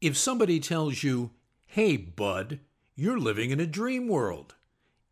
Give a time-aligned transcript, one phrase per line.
[0.00, 1.32] If somebody tells you,
[1.66, 2.60] hey, bud,
[2.94, 4.54] you're living in a dream world,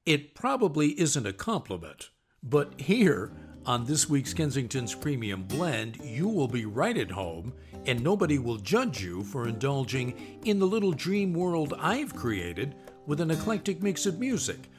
[0.07, 2.08] it probably isn't a compliment.
[2.42, 3.30] But here,
[3.66, 7.52] on this week's Kensington's Premium Blend, you will be right at home
[7.84, 12.75] and nobody will judge you for indulging in the little dream world I've created
[13.05, 14.70] with an eclectic mix of music,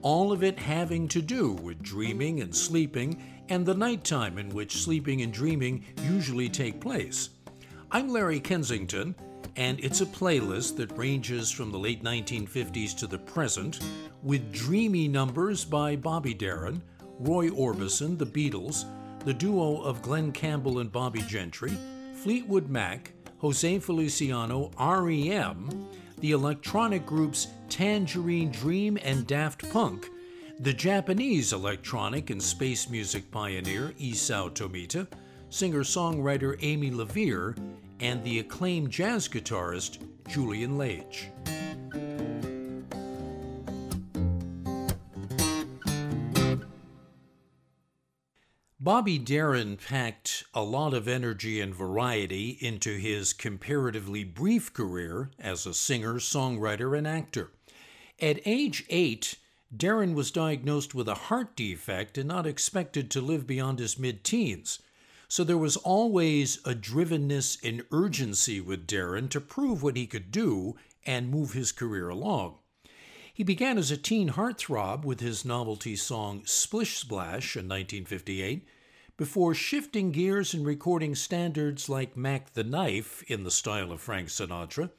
[0.00, 4.82] all of it having to do with dreaming and sleeping and the nighttime in which
[4.82, 7.28] sleeping and dreaming usually take place.
[7.90, 9.14] I'm Larry Kensington,
[9.56, 13.80] and it's a playlist that ranges from the late 1950s to the present,
[14.22, 16.80] with dreamy numbers by Bobby Darin,
[17.18, 18.84] Roy Orbison, the Beatles,
[19.24, 21.76] the duo of Glen Campbell and Bobbie Gentry,
[22.14, 25.88] Fleetwood Mac, Jose Feliciano, REM,
[26.20, 30.08] the electronic groups Tangerine Dream and Daft Punk,
[30.60, 35.06] the Japanese electronic and space music pioneer Isao Tomita,
[35.50, 37.54] singer songwriter Amy LaVere,
[38.00, 41.30] and the acclaimed jazz guitarist Julian Lage.
[48.80, 55.66] Bobby Darin packed a lot of energy and variety into his comparatively brief career as
[55.66, 57.50] a singer, songwriter, and actor.
[58.18, 59.36] At age eight,
[59.76, 64.24] Darin was diagnosed with a heart defect and not expected to live beyond his mid
[64.24, 64.80] teens.
[65.28, 70.30] So there was always a drivenness and urgency with Darin to prove what he could
[70.30, 72.56] do and move his career along.
[73.32, 78.66] He began as a teen heartthrob with his novelty song Splish Splash in 1958,
[79.16, 84.28] before shifting gears and recording standards like Mack the Knife in the style of Frank
[84.28, 84.90] Sinatra,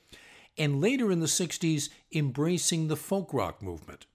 [0.58, 4.06] and later in the 60s embracing the folk rock movement.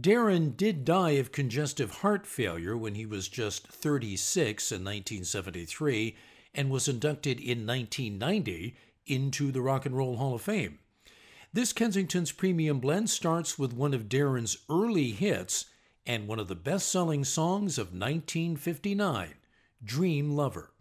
[0.00, 6.14] Darin did die of congestive heart failure when he was just 36 in 1973
[6.54, 10.78] and was inducted in 1990 into the Rock and Roll Hall of Fame.
[11.52, 15.64] This Kensington's Premium Blend starts with one of Darin's early hits
[16.04, 19.34] and one of the best selling songs of 1959,
[19.82, 20.72] Dream Lover.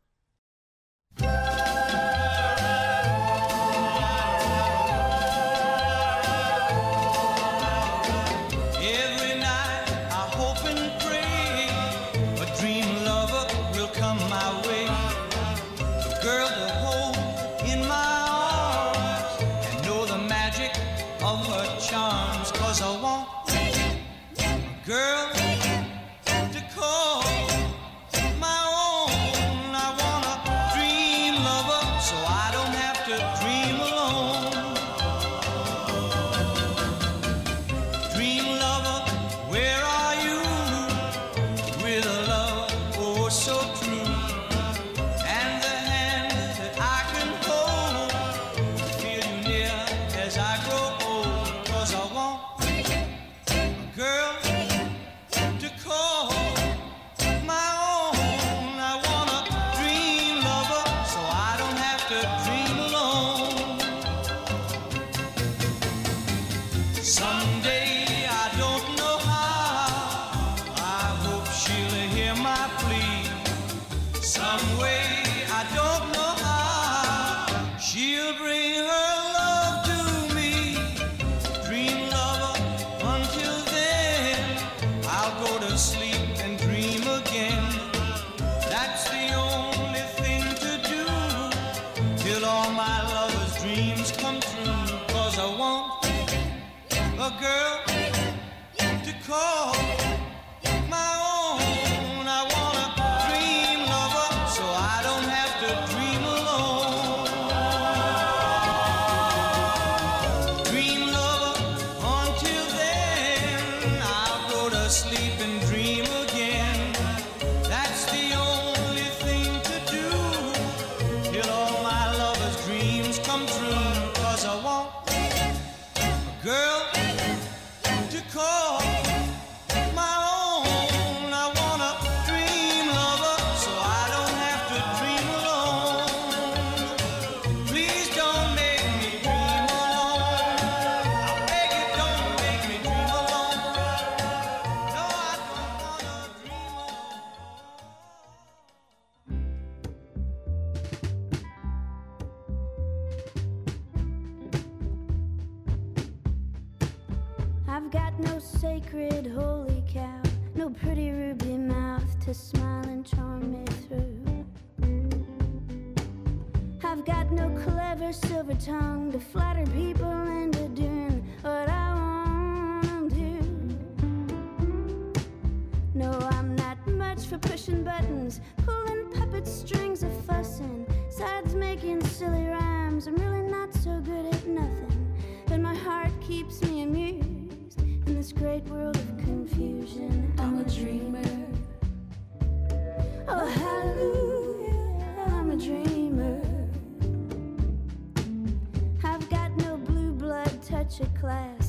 [200.98, 201.67] To class.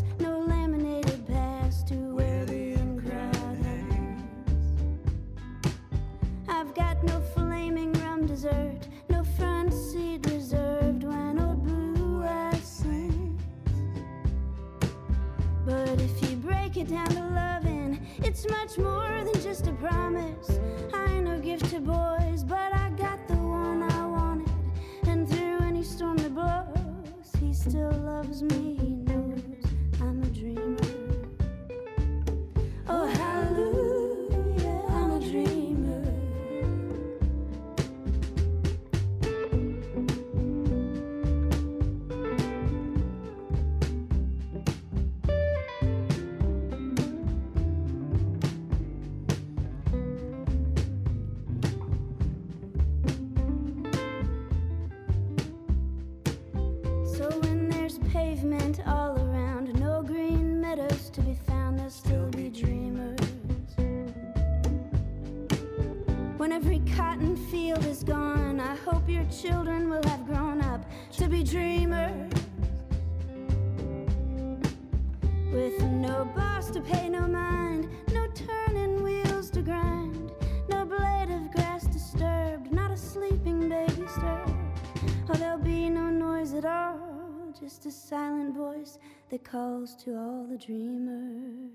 [89.39, 91.71] that calls to all the dreamers.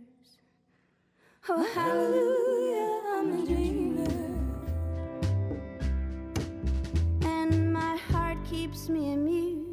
[1.49, 4.07] Oh, hallelujah, I'm a dreamer.
[7.21, 9.72] And my heart keeps me amused.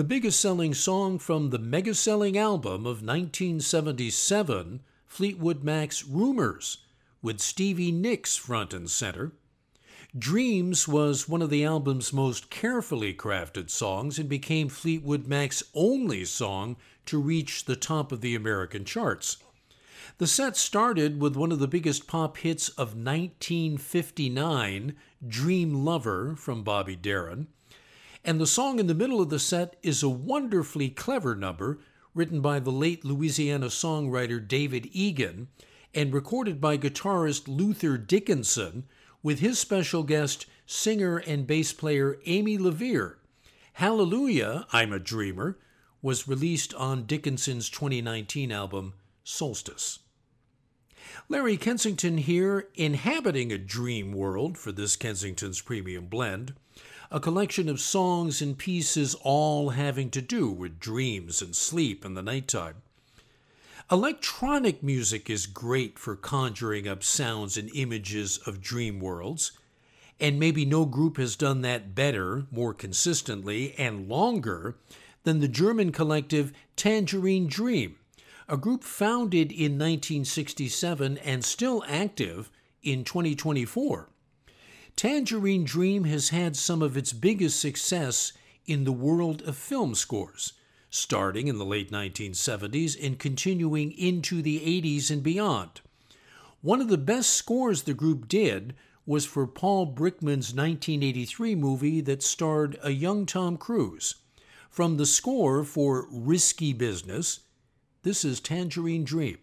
[0.00, 6.78] The biggest selling song from the mega selling album of 1977, Fleetwood Mac's Rumors,
[7.20, 9.32] with Stevie Nicks front and center.
[10.18, 16.24] Dreams was one of the album's most carefully crafted songs and became Fleetwood Mac's only
[16.24, 19.36] song to reach the top of the American charts.
[20.16, 24.96] The set started with one of the biggest pop hits of 1959,
[25.28, 27.48] Dream Lover from Bobby Darin.
[28.24, 31.78] And the song in the middle of the set is a wonderfully clever number
[32.14, 35.48] written by the late Louisiana songwriter David Egan
[35.94, 38.84] and recorded by guitarist Luther Dickinson
[39.22, 43.16] with his special guest, singer and bass player Amy LaVere.
[43.74, 45.58] Hallelujah, I'm a Dreamer
[46.02, 50.00] was released on Dickinson's 2019 album Solstice.
[51.28, 56.54] Larry Kensington here, inhabiting a dream world for this Kensington's Premium Blend,
[57.12, 62.14] a collection of songs and pieces all having to do with dreams and sleep in
[62.14, 62.76] the nighttime.
[63.90, 69.50] Electronic music is great for conjuring up sounds and images of dream worlds,
[70.20, 74.76] and maybe no group has done that better, more consistently, and longer
[75.24, 77.96] than the German collective Tangerine Dream,
[78.48, 82.52] a group founded in 1967 and still active
[82.84, 84.09] in 2024.
[84.96, 88.32] Tangerine Dream has had some of its biggest success
[88.66, 90.52] in the world of film scores
[90.90, 95.80] starting in the late 1970s and continuing into the 80s and beyond.
[96.60, 98.74] One of the best scores the group did
[99.06, 104.16] was for Paul Brickman's 1983 movie that starred a young Tom Cruise.
[104.68, 107.40] From the score for Risky Business,
[108.02, 109.38] this is Tangerine Dream.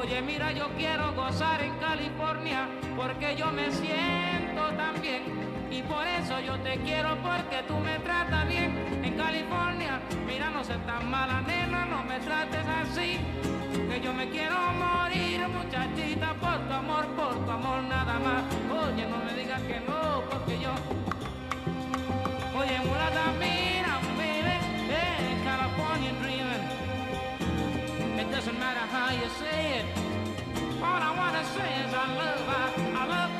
[0.00, 5.22] Oye, mira, yo quiero gozar en California porque yo me siento tan bien.
[5.70, 10.00] Y por eso yo te quiero porque tú me tratas bien en California.
[10.26, 13.18] Mira, no seas tan mala, nena, no me trates así.
[13.90, 18.42] Que yo me quiero morir, muchachita, por tu amor, por tu amor nada más.
[18.72, 20.70] Oye, no me digas que no, porque yo...
[22.58, 23.69] Oye, mulata mía.
[28.40, 29.84] doesn't matter how you say it.
[30.82, 33.39] All I wanna say is I love, I, I love.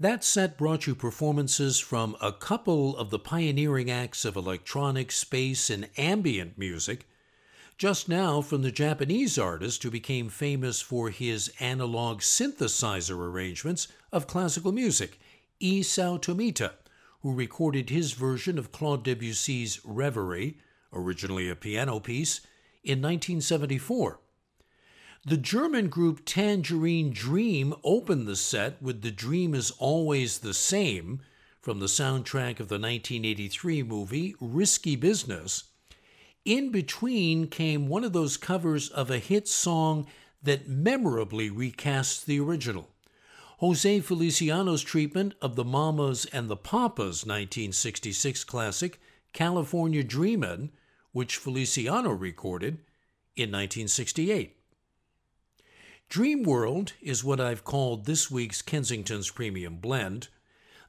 [0.00, 5.70] That set brought you performances from a couple of the pioneering acts of electronic, space,
[5.70, 7.08] and ambient music.
[7.76, 14.28] Just now, from the Japanese artist who became famous for his analog synthesizer arrangements of
[14.28, 15.18] classical music,
[15.60, 16.74] Isao Tomita,
[17.22, 20.58] who recorded his version of Claude Debussy's Reverie,
[20.92, 22.40] originally a piano piece,
[22.84, 24.20] in 1974.
[25.26, 31.20] The German group Tangerine Dream opened the set with The Dream is Always the Same
[31.60, 35.64] from the soundtrack of the 1983 movie Risky Business.
[36.44, 40.06] In between came one of those covers of a hit song
[40.40, 42.88] that memorably recasts the original.
[43.58, 49.00] Jose Feliciano's treatment of the Mamas and the Papas 1966 classic
[49.32, 50.70] California Dreamin',
[51.10, 52.74] which Feliciano recorded
[53.34, 54.57] in 1968.
[56.08, 60.28] Dream World is what I've called this week's Kensington's Premium Blend,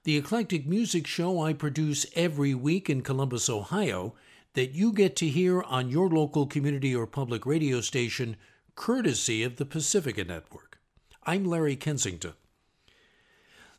[0.05, 4.15] the eclectic music show I produce every week in Columbus, Ohio,
[4.53, 8.37] that you get to hear on your local community or public radio station,
[8.75, 10.79] courtesy of the Pacifica Network.
[11.23, 12.35] I'm Larry Kensington.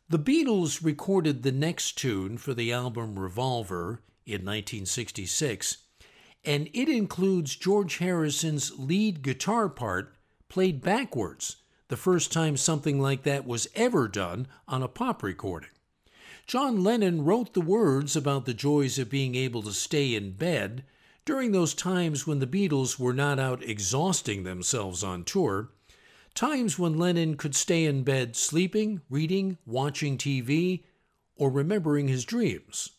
[0.09, 5.77] The Beatles recorded the next tune for the album Revolver in 1966,
[6.45, 10.13] and it includes George Harrison's lead guitar part
[10.51, 11.55] played backwards,
[11.87, 15.69] the first time something like that was ever done on a pop recording.
[16.45, 20.83] John Lennon wrote the words about the joys of being able to stay in bed
[21.23, 25.69] during those times when the Beatles were not out exhausting themselves on tour,
[26.35, 30.83] times when Lennon could stay in bed sleeping, reading, watching TV,
[31.37, 32.89] or remembering his dreams.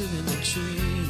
[0.00, 1.08] in the tree.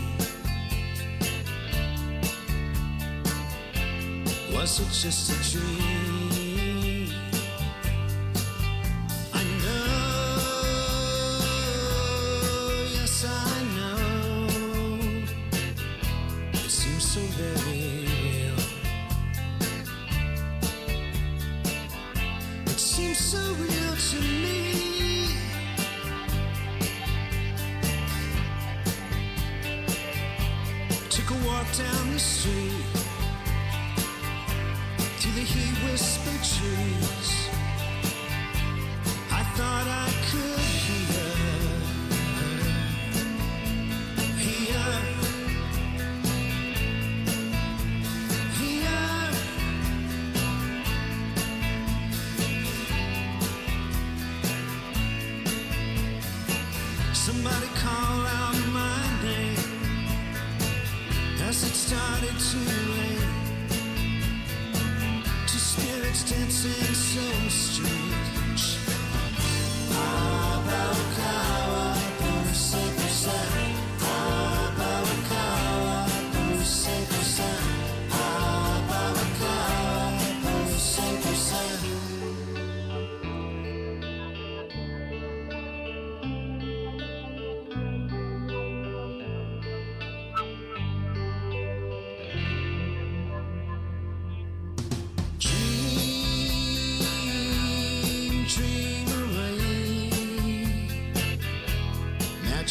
[4.55, 6.16] Was it just a dream?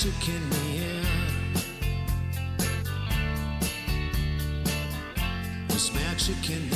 [0.05, 1.05] taking me in.
[5.69, 6.74] It's magic in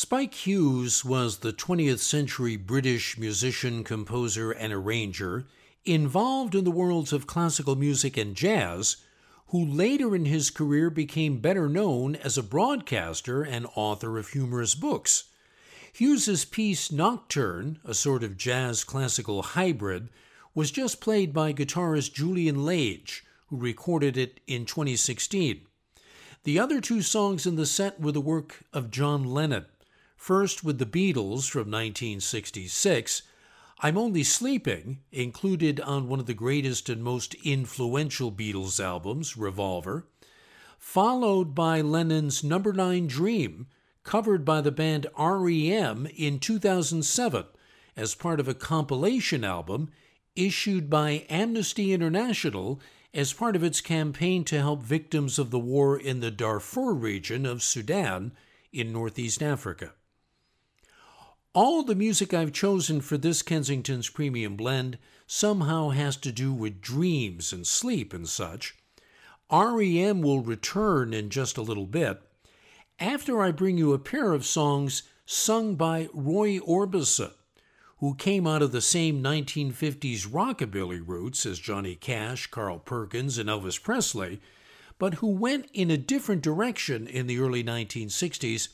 [0.00, 5.48] Spike Hughes was the 20th century British musician, composer, and arranger
[5.84, 8.98] involved in the worlds of classical music and jazz,
[9.48, 14.76] who later in his career became better known as a broadcaster and author of humorous
[14.76, 15.24] books.
[15.92, 20.10] Hughes's piece Nocturne, a sort of jazz classical hybrid,
[20.54, 25.62] was just played by guitarist Julian Lage, who recorded it in 2016.
[26.44, 29.66] The other two songs in the set were the work of John Lennon
[30.18, 33.22] first with the Beatles from 1966.
[33.80, 40.06] I'm Only Sleeping, included on one of the greatest and most influential Beatles albums, Revolver,
[40.76, 43.68] followed by Lennon's Number 9 Dream,
[44.02, 47.44] covered by the band REM in 2007
[47.96, 49.88] as part of a compilation album
[50.34, 52.80] issued by Amnesty International
[53.14, 57.46] as part of its campaign to help victims of the war in the Darfur region
[57.46, 58.32] of Sudan
[58.72, 59.92] in Northeast Africa.
[61.54, 66.82] All the music I've chosen for this Kensington's Premium Blend somehow has to do with
[66.82, 68.76] dreams and sleep and such.
[69.50, 72.20] REM will return in just a little bit
[72.98, 77.32] after I bring you a pair of songs sung by Roy Orbison,
[77.98, 83.48] who came out of the same 1950s rockabilly roots as Johnny Cash, Carl Perkins, and
[83.48, 84.40] Elvis Presley,
[84.98, 88.68] but who went in a different direction in the early 1960s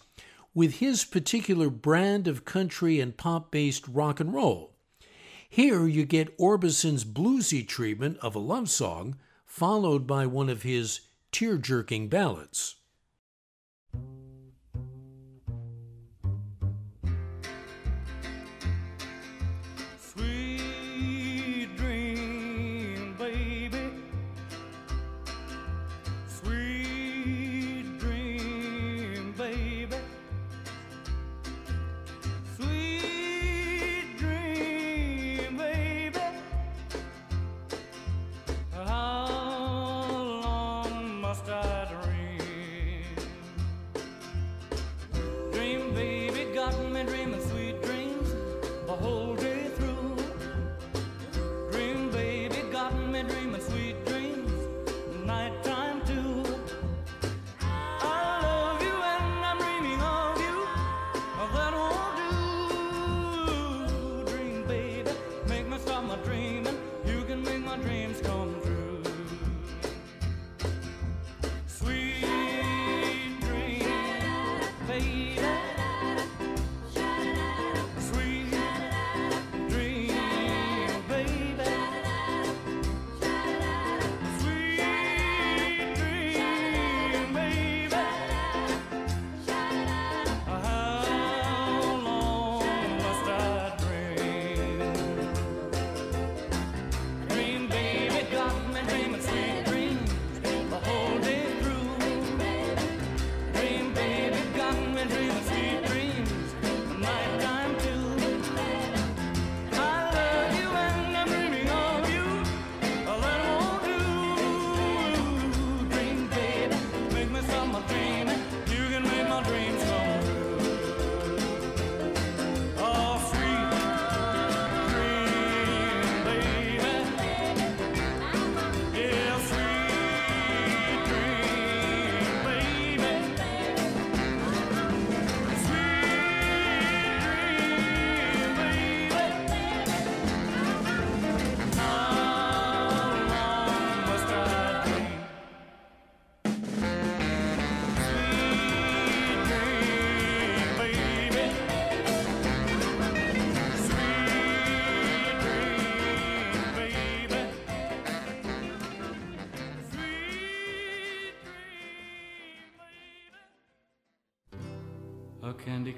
[0.54, 4.74] with his particular brand of country and pop based rock and roll.
[5.48, 11.00] Here you get Orbison's bluesy treatment of a love song, followed by one of his
[11.32, 12.76] tear jerking ballads.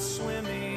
[0.00, 0.67] swimming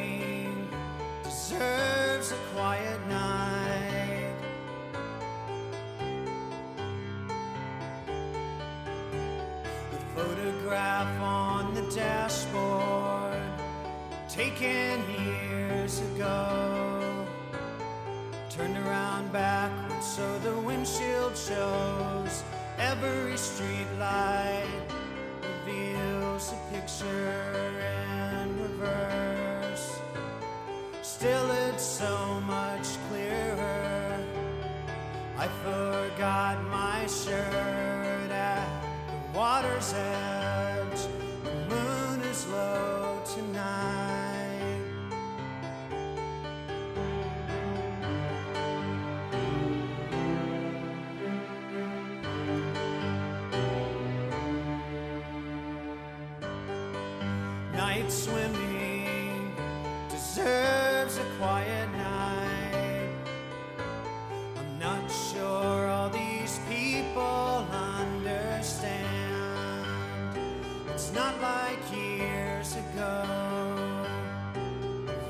[71.14, 73.26] Not like years ago.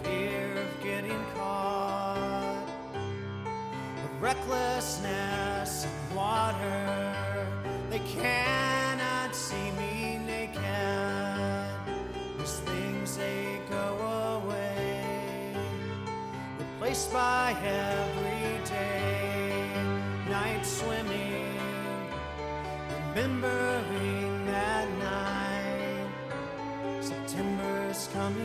[0.04, 2.68] Fear of getting caught,
[4.04, 7.16] of recklessness in water.
[7.90, 10.62] They cannot see me naked.
[12.38, 15.56] These things they go away,
[16.60, 18.21] replaced by everyday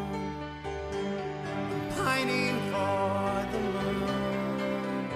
[1.97, 5.09] Pining for the moon.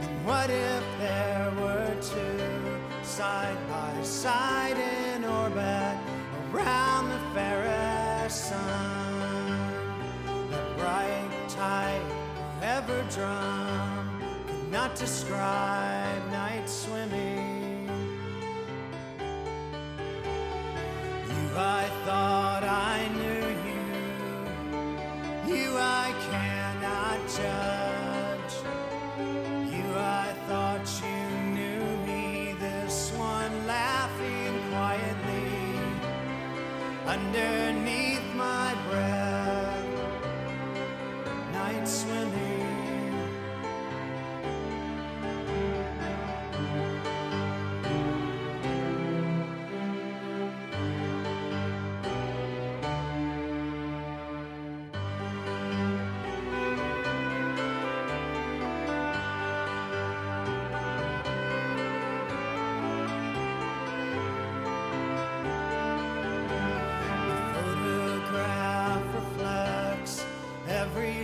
[0.00, 5.96] And what if there were two side by side in orbit
[6.52, 9.72] around the fairest sun?
[10.50, 11.30] That bright,
[12.58, 17.88] forever drum could not describe night swimming.
[21.28, 22.41] You, I thought
[25.56, 25.76] you.
[25.78, 28.54] I cannot judge.
[29.72, 31.20] You, I thought you
[31.56, 32.54] knew me.
[32.58, 35.52] This one laughing quietly
[37.06, 37.71] underneath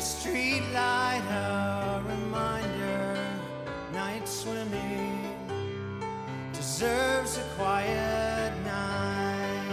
[0.09, 3.29] street light, a reminder.
[3.93, 5.35] Night swimming
[6.55, 9.69] deserves a quiet night.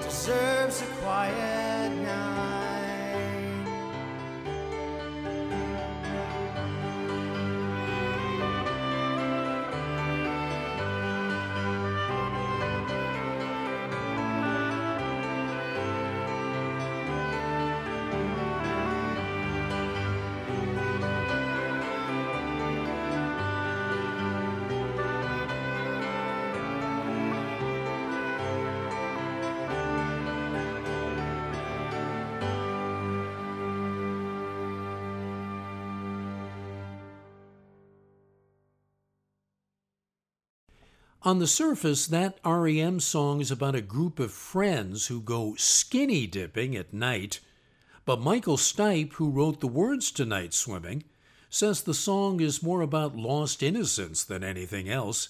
[0.00, 1.71] Deserves a quiet
[41.24, 46.26] On the surface, that REM song is about a group of friends who go skinny
[46.26, 47.38] dipping at night.
[48.04, 51.04] But Michael Stipe, who wrote the words to Night Swimming,
[51.48, 55.28] says the song is more about lost innocence than anything else.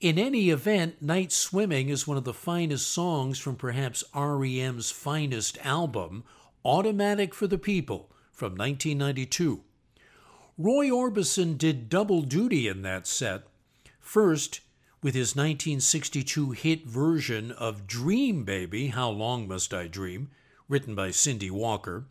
[0.00, 5.56] In any event, Night Swimming is one of the finest songs from perhaps REM's finest
[5.64, 6.24] album,
[6.64, 9.62] Automatic for the People, from 1992.
[10.58, 13.44] Roy Orbison did double duty in that set.
[14.00, 14.62] First,
[15.02, 20.30] with his 1962 hit version of Dream Baby, How Long Must I Dream,
[20.68, 22.04] written by Cindy Walker,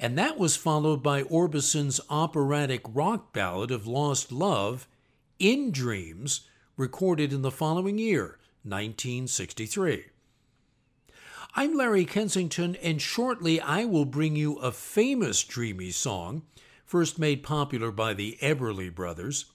[0.00, 4.88] and that was followed by Orbison's operatic rock ballad of lost love,
[5.38, 10.06] In Dreams, recorded in the following year, 1963.
[11.54, 16.44] I'm Larry Kensington, and shortly I will bring you a famous dreamy song,
[16.86, 19.51] first made popular by the Everly Brothers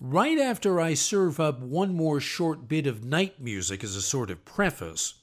[0.00, 4.30] right after I serve up one more short bit of night music as a sort
[4.30, 5.14] of preface.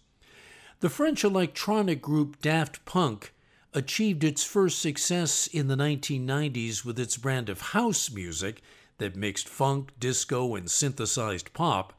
[0.79, 3.33] The French electronic group Daft Punk
[3.73, 8.61] achieved its first success in the 1990s with its brand of house music
[8.97, 11.93] that mixed funk, disco, and synthesized pop.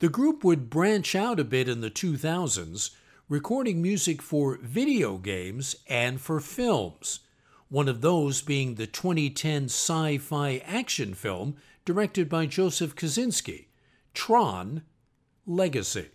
[0.00, 2.90] The group would branch out a bit in the 2000s,
[3.28, 7.20] recording music for video games and for films,
[7.68, 11.54] one of those being the 2010 sci fi action film
[11.84, 13.66] directed by Joseph Kosinski,
[14.14, 14.82] Tron
[15.46, 16.10] Legacy.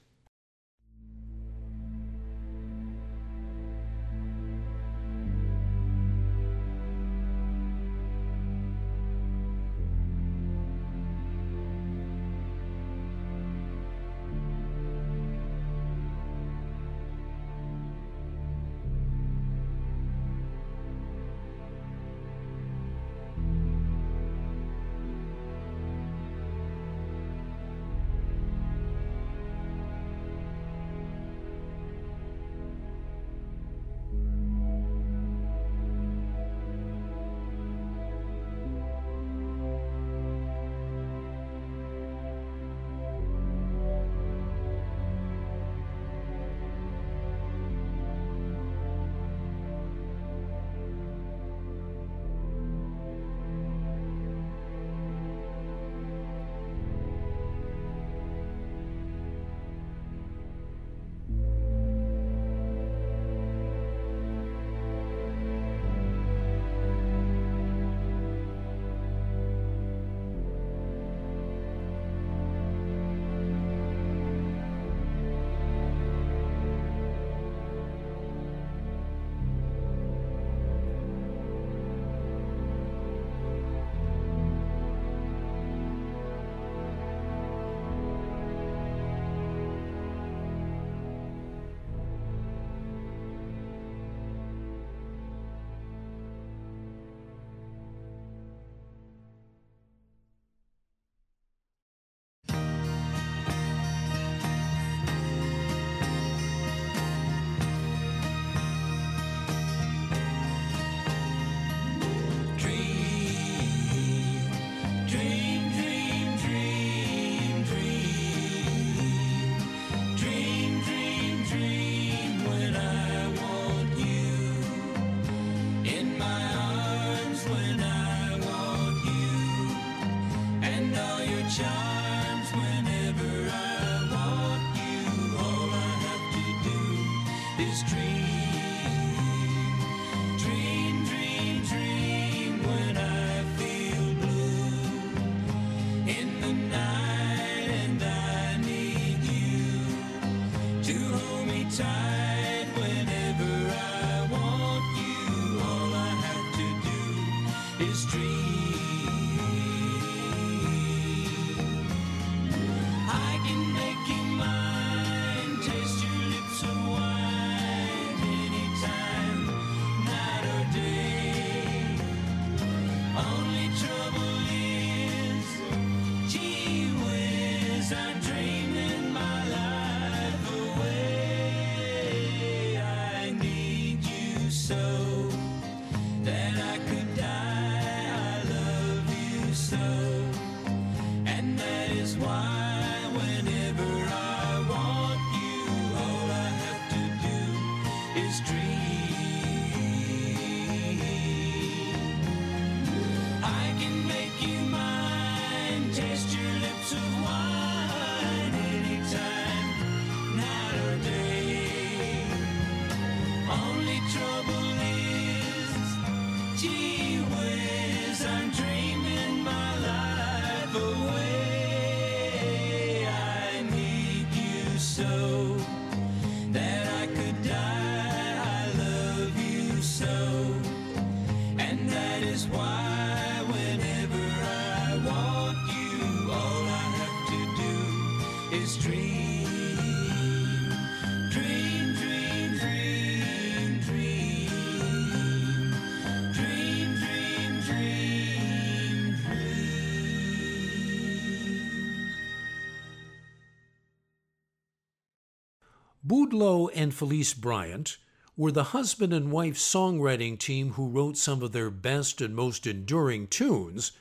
[256.26, 257.98] Boudleaux and Felice Bryant
[258.36, 262.66] were the husband and wife songwriting team who wrote some of their best and most
[262.66, 263.92] enduring tunes,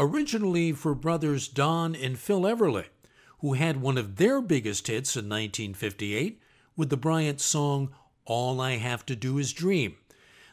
[0.00, 2.86] originally for brothers Don and Phil Everly,
[3.40, 6.40] who had one of their biggest hits in 1958
[6.74, 7.90] with the Bryant song
[8.24, 9.96] All I Have to Do Is Dream.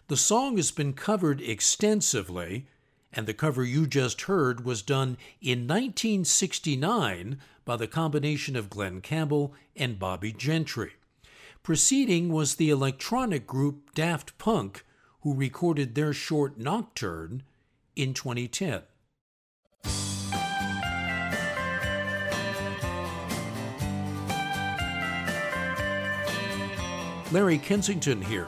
[0.09, 2.67] The song has been covered extensively,
[3.13, 8.99] and the cover you just heard was done in 1969 by the combination of Glen
[8.99, 10.91] Campbell and Bobbie Gentry.
[11.64, 14.84] Preceding was the electronic group Daft Punk,
[15.22, 17.43] who recorded their short Nocturne
[17.95, 18.82] in 2010.
[27.32, 28.47] Larry Kensington here.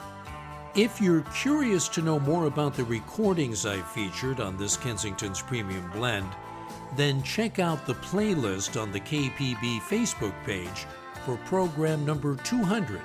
[0.76, 5.88] If you're curious to know more about the recordings I've featured on this Kensington's Premium
[5.91, 6.30] Blend,
[6.95, 10.88] then check out the playlist on the KPB Facebook page
[11.26, 13.01] for program number 200,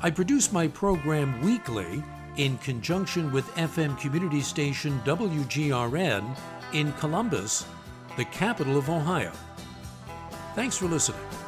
[0.03, 2.03] I produce my program weekly
[2.37, 6.37] in conjunction with FM community station WGRN
[6.73, 7.65] in Columbus,
[8.17, 9.31] the capital of Ohio.
[10.55, 11.40] Thanks for listening.